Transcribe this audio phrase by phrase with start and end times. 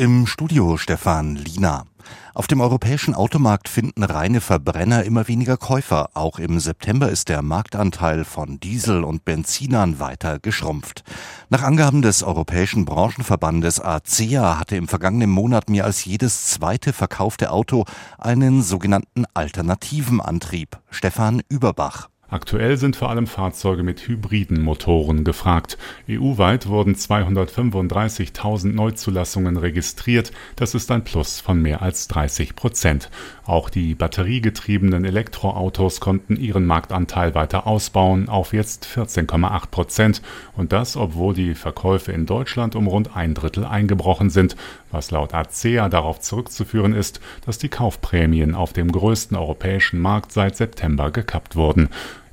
[0.00, 1.84] Im Studio Stefan Lina.
[2.32, 6.10] Auf dem europäischen Automarkt finden reine Verbrenner immer weniger Käufer.
[6.14, 11.02] Auch im September ist der Marktanteil von Diesel und Benzinern weiter geschrumpft.
[11.48, 17.50] Nach Angaben des Europäischen Branchenverbandes ACEA hatte im vergangenen Monat mehr als jedes zweite verkaufte
[17.50, 17.84] Auto
[18.18, 20.78] einen sogenannten alternativen Antrieb.
[20.90, 22.08] Stefan Überbach.
[22.30, 25.78] Aktuell sind vor allem Fahrzeuge mit hybriden Motoren gefragt.
[26.10, 30.30] EU-weit wurden 235.000 Neuzulassungen registriert.
[30.54, 33.08] Das ist ein Plus von mehr als 30 Prozent.
[33.46, 40.20] Auch die batteriegetriebenen Elektroautos konnten ihren Marktanteil weiter ausbauen auf jetzt 14,8 Prozent.
[40.54, 44.54] Und das, obwohl die Verkäufe in Deutschland um rund ein Drittel eingebrochen sind,
[44.90, 50.56] was laut ACEA darauf zurückzuführen ist, dass die Kaufprämien auf dem größten europäischen Markt seit
[50.56, 51.88] September gekappt wurden.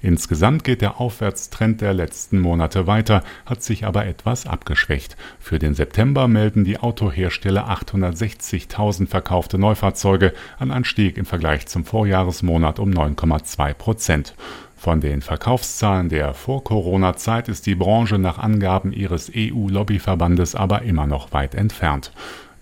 [0.05, 5.17] Insgesamt geht der Aufwärtstrend der letzten Monate weiter, hat sich aber etwas abgeschwächt.
[5.39, 12.77] Für den September melden die Autohersteller 860.000 verkaufte Neufahrzeuge, ein Anstieg im Vergleich zum Vorjahresmonat
[12.77, 14.35] um 9,2 Prozent.
[14.77, 21.33] Von den Verkaufszahlen der Vor-Corona-Zeit ist die Branche nach Angaben ihres EU-Lobbyverbandes aber immer noch
[21.33, 22.11] weit entfernt.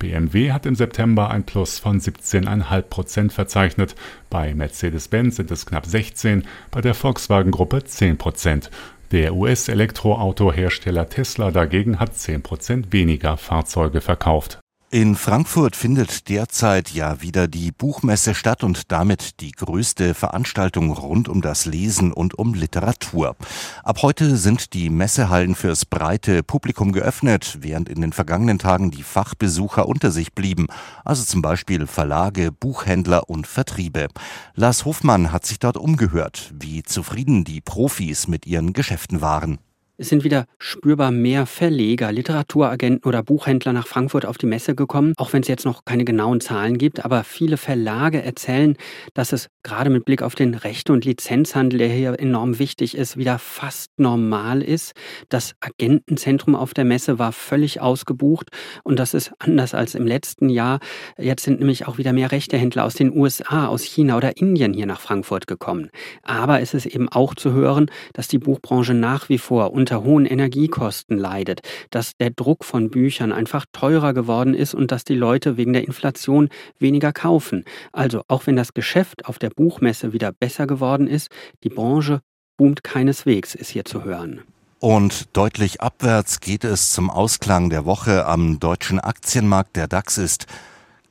[0.03, 3.95] BMW hat im September ein Plus von 17,5 Prozent verzeichnet.
[4.29, 8.69] Bei Mercedes-Benz sind es knapp 16, bei der Volkswagen-Gruppe 10 Prozent.
[9.11, 14.59] Der US-Elektroautohersteller Tesla dagegen hat 10 Prozent weniger Fahrzeuge verkauft.
[14.93, 21.27] In Frankfurt findet derzeit ja wieder die Buchmesse statt und damit die größte Veranstaltung rund
[21.27, 23.35] um das Lesen und um Literatur.
[23.81, 29.01] Ab heute sind die Messehallen fürs breite Publikum geöffnet, während in den vergangenen Tagen die
[29.01, 30.67] Fachbesucher unter sich blieben,
[31.03, 34.09] also zum Beispiel Verlage, Buchhändler und Vertriebe.
[34.53, 39.57] Lars Hofmann hat sich dort umgehört, wie zufrieden die Profis mit ihren Geschäften waren.
[39.95, 45.13] Es sind wieder spürbar mehr Verleger, Literaturagenten oder Buchhändler nach Frankfurt auf die Messe gekommen,
[45.17, 47.05] auch wenn es jetzt noch keine genauen Zahlen gibt.
[47.05, 48.75] Aber viele Verlage erzählen,
[49.13, 53.17] dass es gerade mit Blick auf den Rechte- und Lizenzhandel, der hier enorm wichtig ist,
[53.17, 54.93] wieder fast normal ist.
[55.29, 58.49] Das Agentenzentrum auf der Messe war völlig ausgebucht
[58.83, 60.79] und das ist anders als im letzten Jahr.
[61.19, 64.87] Jetzt sind nämlich auch wieder mehr Rechtehändler aus den USA, aus China oder Indien hier
[64.87, 65.91] nach Frankfurt gekommen.
[66.23, 70.25] Aber es ist eben auch zu hören, dass die Buchbranche nach wie vor unter hohen
[70.25, 75.57] Energiekosten leidet, dass der Druck von Büchern einfach teurer geworden ist und dass die Leute
[75.57, 76.47] wegen der Inflation
[76.79, 77.65] weniger kaufen.
[77.91, 81.27] Also auch wenn das Geschäft auf der Buchmesse wieder besser geworden ist,
[81.65, 82.21] die Branche
[82.55, 84.39] boomt keineswegs, ist hier zu hören.
[84.79, 89.75] Und deutlich abwärts geht es zum Ausklang der Woche am deutschen Aktienmarkt.
[89.75, 90.45] Der DAX ist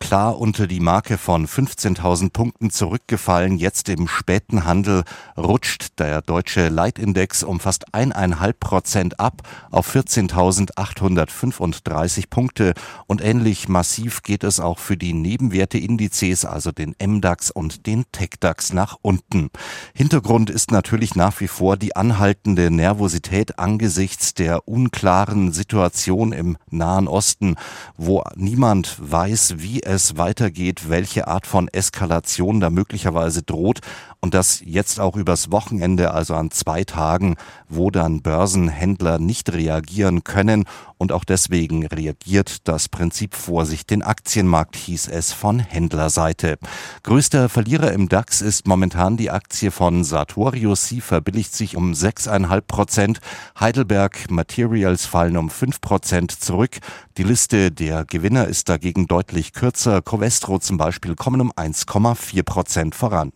[0.02, 3.56] klar unter die Marke von 15.000 Punkten zurückgefallen.
[3.56, 5.04] Jetzt im späten Handel
[5.38, 12.74] rutscht der deutsche Leitindex um fast eineinhalb Prozent ab auf 14.835 Punkte.
[13.06, 18.72] Und ähnlich massiv geht es auch für die Nebenwerteindizes, also den MDAX und den TechDAX
[18.72, 19.50] nach unten.
[19.94, 27.06] Hintergrund ist natürlich nach wie vor die anhaltende Nervosität angesichts der unklaren Situation im Nahen
[27.06, 27.54] Osten,
[27.96, 33.80] wo niemand weiß, wie es weitergeht, welche Art von Eskalation da möglicherweise droht
[34.22, 37.34] und das jetzt auch übers Wochenende, also an zwei Tagen,
[37.68, 40.64] wo dann Börsenhändler nicht reagieren können
[40.96, 46.58] und auch deswegen reagiert das Prinzip Vorsicht den Aktienmarkt, hieß es von Händlerseite.
[47.02, 50.86] Größter Verlierer im DAX ist momentan die Aktie von Sartorius.
[50.86, 53.20] Sie verbilligt sich um 6,5 Prozent.
[53.58, 56.78] Heidelberg Materials fallen um 5 Prozent zurück.
[57.16, 60.02] Die Liste der Gewinner ist dagegen deutlich kürzer.
[60.02, 63.32] Covestro zum Beispiel kommen um 1,4 Prozent voran.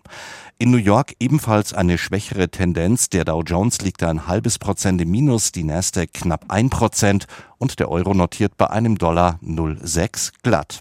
[0.59, 3.09] In New York ebenfalls eine schwächere Tendenz.
[3.09, 7.27] Der Dow Jones liegt ein halbes Prozent im Minus, die Nasdaq knapp ein Prozent
[7.57, 10.81] und der Euro notiert bei einem Dollar 0,6 glatt.